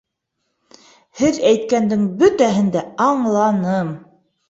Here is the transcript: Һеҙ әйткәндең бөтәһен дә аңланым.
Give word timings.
Һеҙ 1.19 1.37
әйткәндең 1.51 2.09
бөтәһен 2.25 2.75
дә 2.79 2.87
аңланым. 3.13 3.97